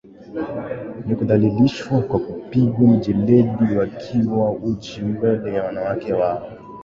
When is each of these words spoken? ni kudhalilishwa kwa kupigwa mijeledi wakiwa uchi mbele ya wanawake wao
ni 1.05 1.15
kudhalilishwa 1.15 2.01
kwa 2.01 2.19
kupigwa 2.19 2.79
mijeledi 2.87 3.77
wakiwa 3.77 4.51
uchi 4.51 5.01
mbele 5.01 5.53
ya 5.53 5.63
wanawake 5.63 6.13
wao 6.13 6.49